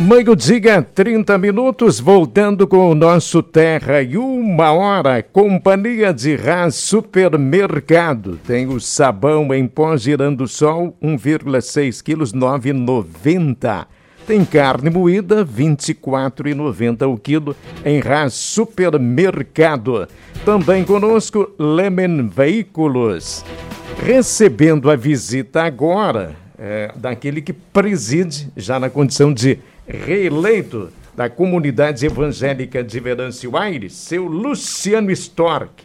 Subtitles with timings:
[0.00, 5.22] Meio-dia, 30 minutos, voltando com o nosso Terra e uma hora.
[5.22, 8.40] Companhia de Ras Supermercado.
[8.46, 13.86] Tem o sabão em pó girando sol, 1,6 quilos, 9,90.
[14.26, 17.54] Tem carne moída, 24,90 o quilo,
[17.84, 20.08] em Ras Supermercado.
[20.46, 23.44] Também conosco, Lemen Veículos.
[24.02, 29.58] Recebendo a visita agora é, daquele que preside, já na condição de
[29.90, 35.84] reeleito da comunidade evangélica de Venâncio Aires, seu Luciano Stork.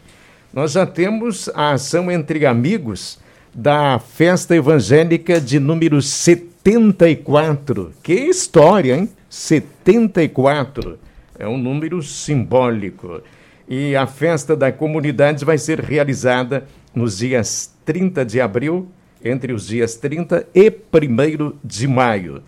[0.52, 3.18] Nós já temos a ação entre amigos
[3.52, 7.92] da festa evangélica de número 74.
[8.02, 9.08] Que história, hein?
[9.28, 10.98] 74.
[11.38, 13.20] É um número simbólico.
[13.68, 18.88] E a festa da comunidade vai ser realizada nos dias 30 de abril,
[19.22, 22.42] entre os dias 30 e 1 de maio.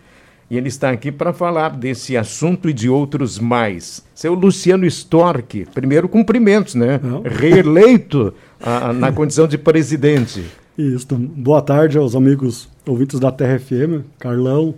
[0.51, 4.03] E ele está aqui para falar desse assunto e de outros mais.
[4.15, 6.99] Seu Luciano Stork, primeiro cumprimentos, né?
[7.03, 7.21] Não.
[7.23, 10.43] Reeleito a, a, na condição de presidente.
[10.77, 11.07] Isso.
[11.15, 14.75] Boa tarde aos amigos ouvintes da Terra FM, Carlão,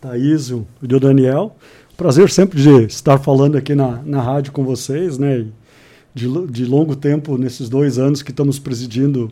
[0.00, 1.54] Thaís e o Daniel.
[1.96, 5.46] Prazer sempre de estar falando aqui na, na rádio com vocês, né?
[6.12, 9.30] De, de longo tempo, nesses dois anos que estamos presidindo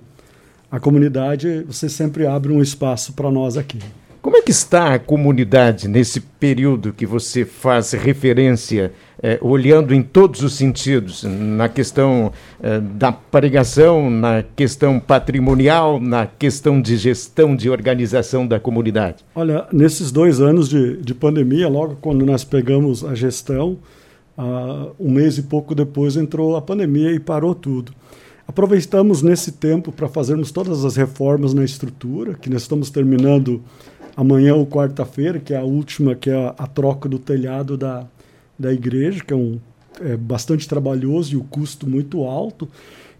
[0.71, 3.81] a comunidade, você sempre abre um espaço para nós aqui.
[4.23, 10.03] Como é que está a comunidade nesse período que você faz referência, eh, olhando em
[10.03, 12.31] todos os sentidos, na questão
[12.63, 19.25] eh, da pregação, na questão patrimonial, na questão de gestão, de organização da comunidade?
[19.35, 23.79] Olha, nesses dois anos de, de pandemia, logo quando nós pegamos a gestão,
[24.37, 27.91] uh, um mês e pouco depois entrou a pandemia e parou tudo.
[28.47, 33.63] Aproveitamos nesse tempo para fazermos todas as reformas na estrutura, que nós estamos terminando
[34.21, 38.07] amanhã ou quarta-feira, que é a última, que é a, a, troca do telhado da,
[38.59, 39.59] da igreja, que é, um,
[39.99, 42.69] é bastante trabalhoso e o custo muito alto.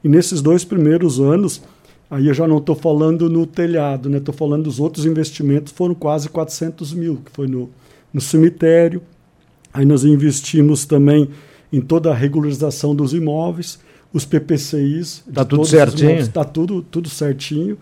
[0.05, 1.63] E nesses dois primeiros anos,
[2.11, 4.19] aí eu já não estou falando no telhado, né?
[4.19, 7.71] Estou falando dos outros investimentos, foram quase 400 mil, que foi no,
[8.13, 9.01] no cemitério.
[9.73, 11.31] Aí nós investimos também
[11.73, 13.79] em toda a regularização dos imóveis,
[14.13, 15.25] os PPCIs.
[15.27, 16.19] Está tudo certinho?
[16.19, 17.79] Está tudo, tudo certinho.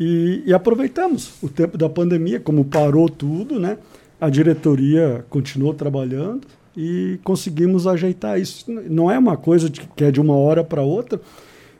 [0.00, 3.76] E, e, aproveitamos o tempo da pandemia, como parou tudo, né?
[4.18, 8.64] A diretoria continuou trabalhando e conseguimos ajeitar isso.
[8.70, 11.20] Não é uma coisa de, que é de uma hora para outra,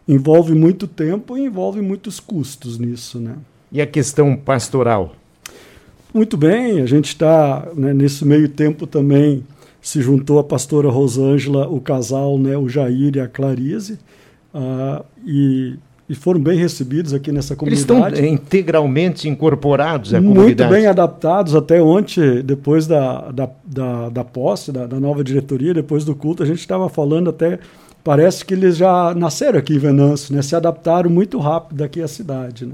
[0.06, 3.36] envolve muito tempo e envolve muitos custos nisso, né?
[3.72, 5.14] E a questão pastoral?
[6.12, 9.44] Muito bem, a gente está né, nesse meio tempo também
[9.80, 13.98] se juntou a pastora Rosângela, o casal, né, o Jair e a Clarice,
[14.54, 15.78] uh, e
[16.10, 18.18] e foram bem recebidos aqui nessa comunidade.
[18.18, 20.68] Eles estão integralmente incorporados à Muito comunidade.
[20.68, 21.54] Muito bem adaptados.
[21.54, 26.42] Até ontem, depois da, da, da, da posse, da, da nova diretoria, depois do culto,
[26.42, 27.60] a gente estava falando até.
[28.02, 30.42] Parece que eles já nasceram aqui em Venâncio, né?
[30.42, 32.66] se adaptaram muito rápido aqui à cidade.
[32.66, 32.72] Né?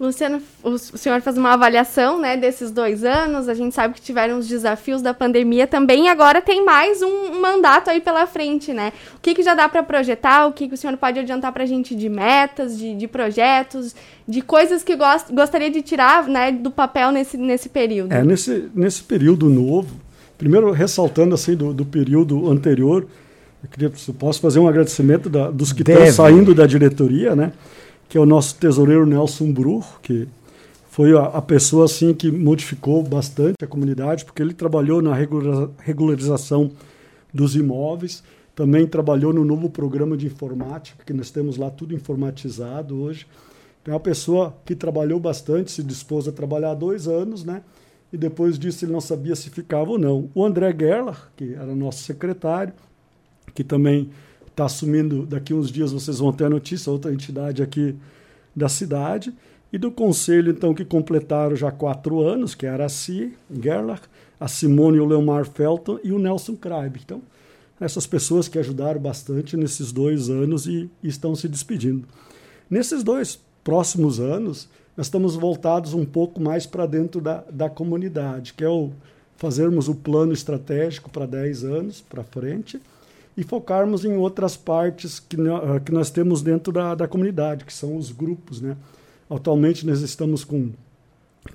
[0.00, 3.50] Luciano, o senhor faz uma avaliação né, desses dois anos.
[3.50, 6.06] A gente sabe que tiveram os desafios da pandemia também.
[6.06, 8.94] E agora tem mais um, mandato aí pela frente, né?
[9.14, 10.46] O que, que já dá para projetar?
[10.46, 13.94] O que, que o senhor pode adiantar para a gente de metas, de, de projetos,
[14.26, 18.10] de coisas que gost, gostaria de tirar né, do papel nesse, nesse período?
[18.10, 19.94] É, nesse, nesse período novo,
[20.38, 23.06] primeiro ressaltando assim do, do período anterior,
[23.62, 27.52] eu queria, eu posso fazer um agradecimento da, dos que estão saindo da diretoria, né?
[28.10, 30.26] Que é o nosso tesoureiro Nelson Bruch, que
[30.90, 35.14] foi a, a, pessoa assim que modificou bastante a comunidade, porque ele trabalhou na
[35.78, 36.72] regularização
[37.32, 43.00] dos imóveis, também trabalhou no novo programa de informática, que nós temos lá tudo informatizado
[43.00, 43.28] hoje.
[43.80, 47.62] Então, é uma pessoa que trabalhou bastante, se dispôs a trabalhar dois anos, né?
[48.12, 50.28] E depois disso ele não sabia se ficava ou não.
[50.34, 52.72] O André Gerlach, que era nosso secretário,
[53.54, 54.10] que também
[54.60, 57.96] está assumindo, daqui uns dias vocês vão ter a notícia, outra entidade aqui
[58.54, 59.32] da cidade,
[59.72, 64.02] e do conselho, então, que completaram já quatro anos, que é a Araci Gerlach,
[64.38, 66.96] a Simone o Leomar Felton e o Nelson Kraib.
[66.96, 67.22] Então,
[67.80, 72.06] essas pessoas que ajudaram bastante nesses dois anos e, e estão se despedindo.
[72.68, 78.54] Nesses dois próximos anos, nós estamos voltados um pouco mais para dentro da, da comunidade,
[78.54, 78.90] que é o
[79.36, 82.78] fazermos o plano estratégico para 10 anos para frente,
[83.40, 87.72] e focarmos em outras partes que, uh, que nós temos dentro da, da comunidade, que
[87.72, 88.60] são os grupos.
[88.60, 88.76] Né?
[89.30, 90.72] Atualmente nós estamos com,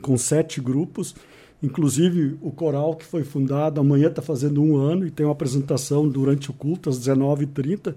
[0.02, 1.14] com sete grupos,
[1.62, 6.10] inclusive o coral que foi fundado, amanhã está fazendo um ano e tem uma apresentação
[6.10, 7.94] durante o culto às 19h30.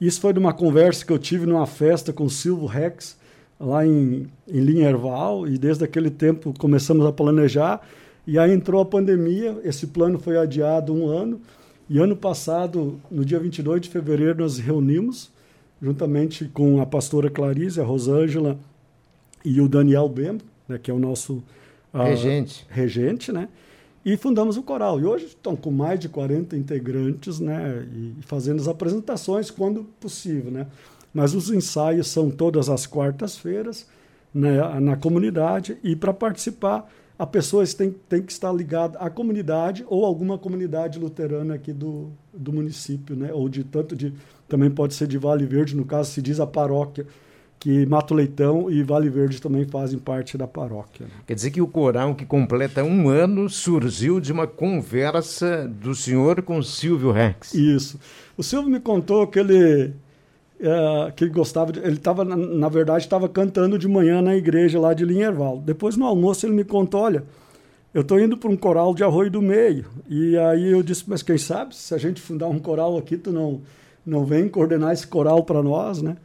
[0.00, 3.16] Isso foi de uma conversa que eu tive numa festa com o Silvio Rex,
[3.60, 7.80] lá em, em Linherval, e desde aquele tempo começamos a planejar
[8.26, 11.40] E aí entrou a pandemia, esse plano foi adiado um ano,
[11.88, 15.30] e ano passado, no dia 22 de fevereiro, nós reunimos,
[15.80, 18.58] juntamente com a pastora Clarice, a Rosângela
[19.44, 21.42] e o Daniel Bembo, né, que é o nosso
[21.94, 22.66] uh, regente.
[22.68, 23.48] regente, né?
[24.04, 25.00] E fundamos o coral.
[25.00, 27.86] E hoje estão com mais de 40 integrantes, né?
[27.92, 30.66] E fazendo as apresentações quando possível, né?
[31.12, 33.86] Mas os ensaios são todas as quartas-feiras
[34.34, 39.84] né, na comunidade e para participar a pessoa tem, tem que estar ligada à comunidade
[39.88, 43.32] ou alguma comunidade luterana aqui do, do município, né?
[43.32, 44.12] Ou de tanto de
[44.48, 47.06] também pode ser de Vale Verde, no caso se diz a paróquia
[47.58, 51.06] que Mato Leitão e Vale Verde também fazem parte da paróquia.
[51.06, 51.12] Né?
[51.26, 56.42] Quer dizer que o coral que completa um ano surgiu de uma conversa do senhor
[56.42, 57.54] com Silvio Rex.
[57.54, 57.98] Isso.
[58.36, 59.94] O Silvio me contou que ele
[60.60, 64.34] é, que ele gostava de, ele estava na, na, verdade estava cantando de manhã na
[64.34, 65.58] igreja lá de Linherval.
[65.58, 67.24] Depois no almoço ele me contou, olha,
[67.92, 69.86] eu estou indo para um coral de Arroio do Meio.
[70.08, 73.32] E aí eu disse, mas quem sabe se a gente fundar um coral aqui, tu
[73.32, 73.60] não
[74.04, 76.16] não vem coordenar esse coral para nós, né?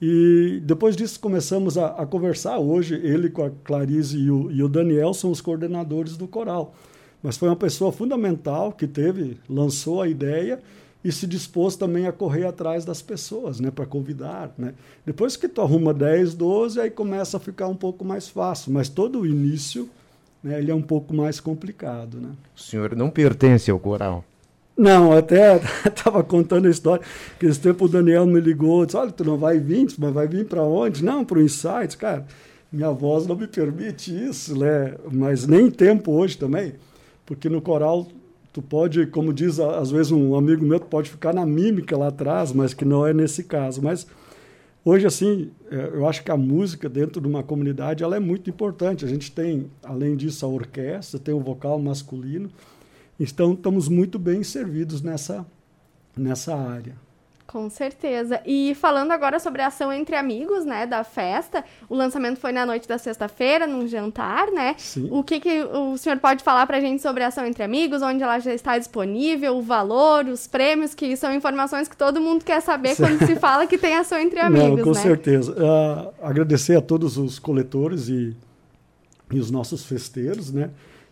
[0.00, 2.58] E depois disso começamos a, a, conversar.
[2.58, 6.74] Hoje ele com a Clarice e o, e o Daniel são os coordenadores do coral.
[7.22, 10.60] Mas foi uma pessoa fundamental que teve, lançou a ideia
[11.02, 14.74] e se dispôs também a correr atrás das pessoas, né, para convidar, né?
[15.06, 18.88] Depois que tu arruma 10, 12, aí começa a ficar um pouco mais fácil, mas
[18.88, 19.88] todo o início,
[20.42, 22.30] né, ele é um pouco mais complicado, né?
[22.56, 24.24] O senhor não pertence ao coral?
[24.76, 27.04] Não, até estava contando a história,
[27.38, 30.26] que esse tempo o Daniel me ligou, disse, olha, tu não vai vir, mas vai
[30.26, 31.04] vir para onde?
[31.04, 32.26] Não, para o Insights, cara,
[32.70, 34.94] minha voz não me permite isso, né?
[35.10, 36.74] Mas nem tempo hoje também,
[37.24, 38.06] porque no coral
[38.52, 42.08] tu pode, como diz às vezes um amigo meu, tu pode ficar na mímica lá
[42.08, 43.82] atrás, mas que não é nesse caso.
[43.82, 44.06] Mas
[44.84, 48.48] hoje, assim, é, eu acho que a música dentro de uma comunidade ela é muito
[48.50, 49.04] importante.
[49.04, 52.50] A gente tem, além disso, a orquestra, tem o vocal masculino.
[53.18, 55.46] Então, estamos muito bem servidos nessa,
[56.16, 56.94] nessa área.
[57.48, 58.42] Com certeza.
[58.44, 62.66] E falando agora sobre a ação entre amigos, né, da festa, o lançamento foi na
[62.66, 64.74] noite da sexta-feira, num jantar, né?
[64.76, 65.08] Sim.
[65.10, 68.22] O que, que o senhor pode falar pra gente sobre a ação entre amigos, onde
[68.22, 72.60] ela já está disponível, o valor, os prêmios, que são informações que todo mundo quer
[72.60, 75.00] saber quando se fala que tem ação entre amigos, Não, com né?
[75.00, 75.52] certeza.
[75.52, 78.36] Uh, agradecer a todos os coletores e,
[79.32, 80.68] e os nossos festeiros, né?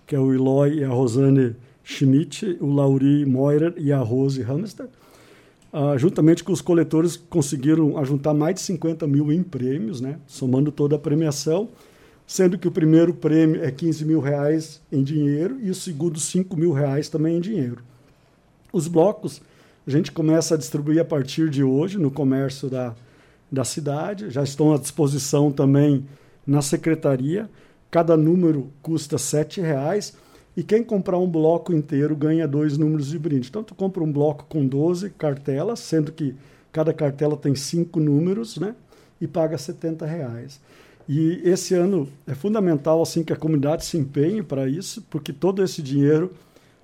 [0.06, 4.86] Que é o Eloy e a Rosane Schmidt, o Lauri Moirer e a Rose Hamster
[5.76, 10.72] Uh, juntamente com os coletores, conseguiram ajuntar mais de 50 mil em prêmios, né, somando
[10.72, 11.68] toda a premiação,
[12.26, 16.56] sendo que o primeiro prêmio é 15 mil reais em dinheiro e o segundo 5
[16.56, 17.82] mil reais também em dinheiro.
[18.72, 19.42] Os blocos
[19.86, 22.94] a gente começa a distribuir a partir de hoje no comércio da,
[23.52, 26.06] da cidade, já estão à disposição também
[26.46, 27.50] na secretaria.
[27.90, 30.14] Cada número custa R$ reais
[30.56, 33.48] e quem comprar um bloco inteiro ganha dois números de brinde.
[33.48, 36.34] Então, tu compra um bloco com 12 cartelas, sendo que
[36.72, 38.74] cada cartela tem cinco números, né?
[39.20, 40.60] E paga 70 reais.
[41.08, 45.62] E esse ano é fundamental assim que a comunidade se empenhe para isso, porque todo
[45.62, 46.32] esse dinheiro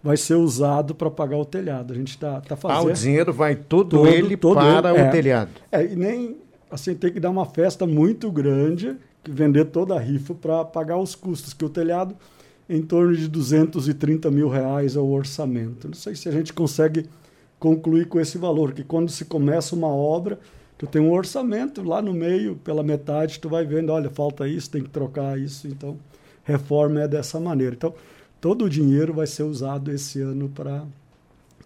[0.02, 1.92] vai ser usado para pagar o telhado.
[1.92, 2.88] A gente está tá fazendo.
[2.88, 5.50] Ah, o dinheiro vai todo, todo ele todo para ele, o é, telhado.
[5.70, 6.36] É, e nem
[6.70, 11.14] assim tem que dar uma festa muito grande, vender toda a rifa para pagar os
[11.14, 12.14] custos que o telhado
[12.72, 15.88] em torno de 230 mil reais ao orçamento.
[15.88, 17.06] Não sei se a gente consegue
[17.58, 20.38] concluir com esse valor, que quando se começa uma obra,
[20.79, 24.70] tu tem um orçamento lá no meio, pela metade, tu vai vendo, olha, falta isso,
[24.70, 25.98] tem que trocar isso, então
[26.43, 27.74] reforma é dessa maneira.
[27.74, 27.94] Então,
[28.41, 30.82] todo o dinheiro vai ser usado esse ano para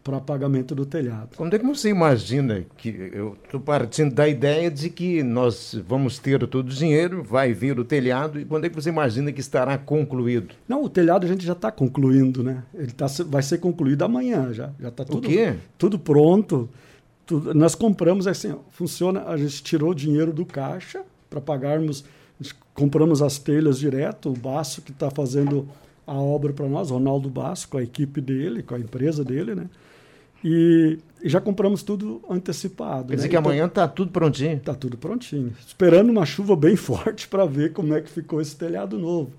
[0.07, 1.31] para pagamento do telhado.
[1.37, 6.21] Quando é que você imagina que eu estou partindo da ideia de que nós vamos
[6.21, 9.41] ter todo o dinheiro, vai vir o telhado e quando é que você imagina que
[9.41, 10.55] estará concluído?
[10.69, 12.63] Não, o telhado a gente já está concluindo, né?
[12.73, 15.19] Ele tá, vai ser concluído amanhã já, já está tudo.
[15.19, 15.55] O quê?
[15.77, 16.69] Tudo pronto.
[17.27, 19.25] Tudo, nós compramos assim, funciona.
[19.25, 22.05] A gente tirou o dinheiro do caixa para pagarmos,
[22.75, 25.67] compramos as telhas direto, o Baço que está fazendo
[26.07, 29.69] a obra para nós, Ronaldo Basso, com a equipe dele, com a empresa dele, né?
[30.45, 33.09] E, já compramos tudo antecipado.
[33.09, 33.31] Quer dizer né?
[33.31, 34.57] que então, amanhã está tudo prontinho?
[34.57, 35.53] Está tudo prontinho.
[35.67, 39.33] Esperando uma chuva bem forte para ver como é que ficou esse telhado novo.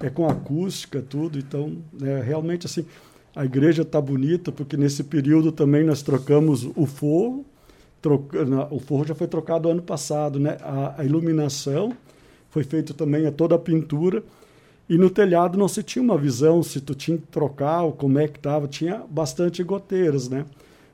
[0.00, 1.38] É com acústica, tudo.
[1.38, 2.86] Então, é, realmente assim,
[3.34, 7.44] a igreja está bonita, porque nesse período também nós trocamos o forro.
[8.00, 10.56] Troca, o forro já foi trocado ano passado, né?
[10.60, 11.92] A, a iluminação
[12.50, 14.22] foi feito também a toda a pintura.
[14.88, 18.18] E no telhado não se tinha uma visão se tu tinha que trocar ou como
[18.18, 18.68] é que estava.
[18.68, 20.44] Tinha bastante goteiras, né?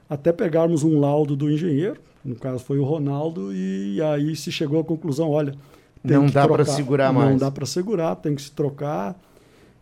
[0.09, 4.81] Até pegarmos um laudo do engenheiro, no caso foi o Ronaldo, e aí se chegou
[4.81, 5.55] à conclusão, olha,
[6.03, 7.31] não dá para segurar não mais.
[7.31, 9.19] Não dá para segurar, tem que se trocar.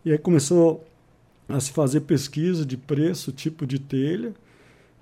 [0.03, 0.83] E aí começou
[1.47, 4.33] a se fazer pesquisa de preço, tipo de telha.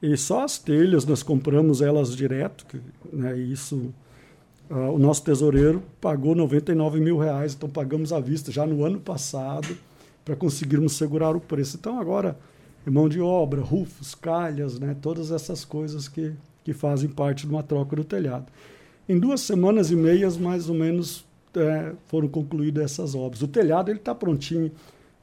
[0.02, 2.66] E só as telhas nós compramos elas direto,
[3.12, 3.94] né, isso
[4.70, 9.00] uh, o nosso tesoureiro pagou 99 mil reais, então pagamos à vista já no ano
[9.00, 9.78] passado
[10.24, 11.78] para conseguirmos segurar o preço.
[11.78, 12.38] Então agora,
[12.86, 16.34] mão de obra, rufos, calhas, né, todas essas coisas que,
[16.64, 18.46] que fazem parte de uma troca do telhado.
[19.08, 23.42] Em duas semanas e meias, mais ou menos, é, foram concluídas essas obras.
[23.42, 24.72] O telhado ele está prontinho.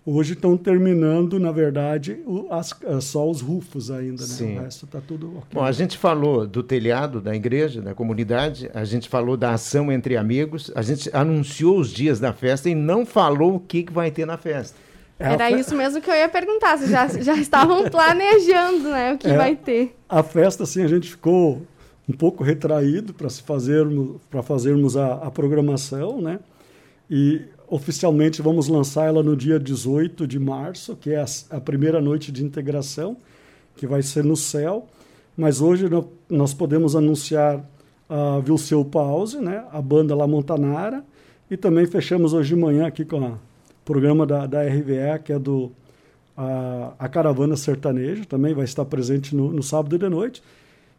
[0.06, 4.28] Hoje estão terminando, na verdade, o, as, é, só os rufos ainda, né?
[4.28, 4.58] Sim.
[4.58, 5.44] O resto está tudo ok.
[5.54, 9.90] Bom, a gente falou do telhado da igreja, da comunidade, a gente falou da ação
[9.90, 13.92] entre amigos, a gente anunciou os dias da festa e não falou o que, que
[13.92, 14.76] vai ter na festa.
[15.18, 15.60] É Era fe...
[15.60, 19.36] isso mesmo que eu ia perguntar, vocês já, já estavam planejando né, o que é,
[19.38, 19.96] vai ter.
[20.06, 21.62] A festa, assim, a gente ficou
[22.06, 26.40] um pouco retraído para fazermos, fazermos a, a programação, né?
[27.08, 27.40] E
[27.74, 32.30] oficialmente vamos lançar ela no dia 18 de março, que é a, a primeira noite
[32.30, 33.16] de integração,
[33.74, 34.86] que vai ser no céu.
[35.36, 37.68] Mas hoje no, nós podemos anunciar
[38.08, 41.04] a Vilseu Pause, né, a banda La Montanara,
[41.50, 43.38] e também fechamos hoje de manhã aqui com o
[43.84, 45.72] programa da, da RVE, que é do
[46.36, 50.40] a, a Caravana Sertaneja, também vai estar presente no, no sábado de noite.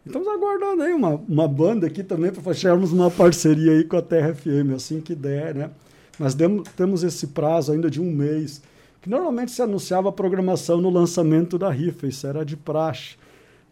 [0.06, 4.02] Estamos aguardando aí uma, uma banda aqui também para fecharmos uma parceria aí com a
[4.02, 5.70] Terra FM, assim que der, né?
[6.20, 8.62] Nós demos, temos esse prazo ainda de um mês,
[9.02, 13.16] que normalmente se anunciava a programação no lançamento da rifa, isso era de praxe.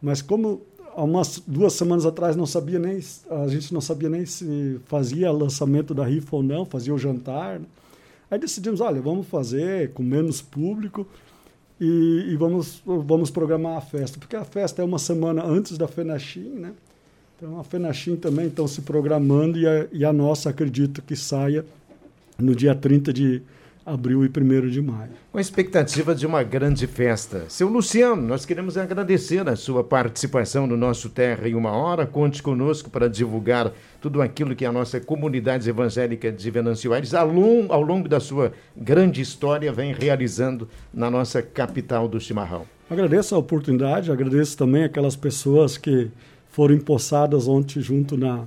[0.01, 0.61] Mas como
[0.95, 5.31] há umas duas semanas atrás não sabia nem a gente não sabia nem se fazia
[5.31, 7.59] lançamento da rifa ou não, fazia o jantar.
[7.59, 7.65] Né?
[8.29, 11.07] Aí decidimos, olha, vamos fazer com menos público
[11.79, 15.87] e, e, vamos vamos programar a festa, porque a festa é uma semana antes da
[15.87, 16.73] Fenachim, né?
[17.35, 21.65] Então a Fenachim também estão se programando e a, e a nossa acredito que saia
[22.37, 23.41] no dia 30 de
[23.85, 25.11] abril e 1 de maio.
[25.31, 27.45] Com a expectativa de uma grande festa.
[27.49, 32.05] Seu Luciano, nós queremos agradecer a sua participação no nosso Terra em Uma Hora.
[32.05, 33.71] Conte conosco para divulgar
[34.01, 38.19] tudo aquilo que a nossa comunidade evangélica de Venâncio Aires, ao longo, ao longo da
[38.19, 42.65] sua grande história, vem realizando na nossa capital do chimarrão.
[42.89, 46.09] Agradeço a oportunidade, agradeço também aquelas pessoas que
[46.49, 48.45] foram empossadas ontem junto na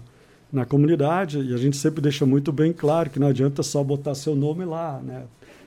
[0.53, 4.15] na comunidade e a gente sempre deixa muito bem claro que não adianta só botar
[4.15, 5.25] seu nome lá, né?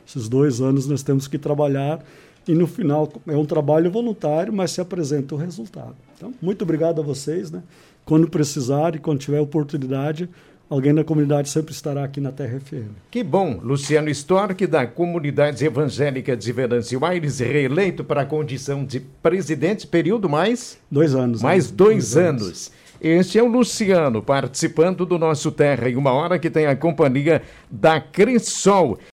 [0.07, 2.03] Esses dois anos nós temos que trabalhar
[2.47, 5.95] e no final é um trabalho voluntário, mas se apresenta o resultado.
[6.17, 7.61] Então, muito obrigado a vocês, né?
[8.05, 10.27] Quando precisar e quando tiver oportunidade,
[10.67, 12.89] alguém da comunidade sempre estará aqui na Terra FM.
[13.11, 18.99] Que bom, Luciano Stork, da Comunidade Evangélica de Venâncio Aires, reeleito para a condição de
[18.99, 20.79] presidente, período mais?
[20.89, 21.43] Dois anos.
[21.43, 21.77] Mais né?
[21.77, 22.43] dois, dois anos.
[22.43, 22.71] anos.
[23.01, 27.41] Este é o Luciano, participando do nosso Terra em Uma Hora, que tem a companhia
[27.71, 28.99] da Cressol.